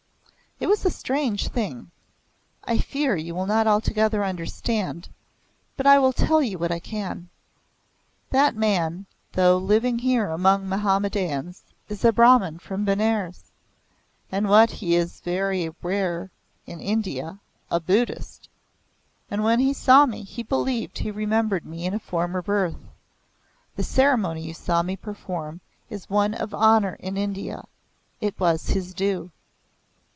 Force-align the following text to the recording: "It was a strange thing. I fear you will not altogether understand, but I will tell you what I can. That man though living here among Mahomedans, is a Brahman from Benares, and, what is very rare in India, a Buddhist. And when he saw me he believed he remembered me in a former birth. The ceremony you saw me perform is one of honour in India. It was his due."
"It 0.63 0.69
was 0.69 0.85
a 0.85 0.91
strange 0.91 1.47
thing. 1.47 1.89
I 2.65 2.77
fear 2.77 3.15
you 3.15 3.33
will 3.33 3.47
not 3.47 3.65
altogether 3.65 4.23
understand, 4.23 5.09
but 5.75 5.87
I 5.87 5.97
will 5.97 6.13
tell 6.13 6.39
you 6.39 6.59
what 6.59 6.71
I 6.71 6.77
can. 6.79 7.29
That 8.29 8.55
man 8.55 9.07
though 9.31 9.57
living 9.57 9.97
here 9.97 10.29
among 10.29 10.69
Mahomedans, 10.69 11.63
is 11.89 12.05
a 12.05 12.13
Brahman 12.13 12.59
from 12.59 12.85
Benares, 12.85 13.51
and, 14.31 14.47
what 14.47 14.83
is 14.83 15.19
very 15.21 15.73
rare 15.81 16.29
in 16.67 16.79
India, 16.79 17.39
a 17.71 17.79
Buddhist. 17.79 18.47
And 19.31 19.43
when 19.43 19.59
he 19.61 19.73
saw 19.73 20.05
me 20.05 20.21
he 20.21 20.43
believed 20.43 20.99
he 20.99 21.09
remembered 21.09 21.65
me 21.65 21.87
in 21.87 21.95
a 21.95 21.99
former 21.99 22.43
birth. 22.43 22.77
The 23.75 23.83
ceremony 23.83 24.43
you 24.43 24.53
saw 24.53 24.83
me 24.83 24.95
perform 24.95 25.59
is 25.89 26.07
one 26.07 26.35
of 26.35 26.53
honour 26.53 26.97
in 26.99 27.17
India. 27.17 27.63
It 28.21 28.39
was 28.39 28.69
his 28.69 28.93
due." 28.93 29.31